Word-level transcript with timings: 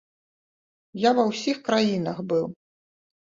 Я 1.01 1.11
ва 1.17 1.25
ўсіх 1.31 1.57
краінах 1.69 2.17
быў. 2.31 2.45